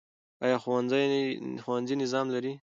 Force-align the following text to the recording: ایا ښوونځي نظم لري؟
ایا 0.43 0.57
ښوونځي 1.63 1.95
نظم 2.01 2.25
لري؟ 2.35 2.53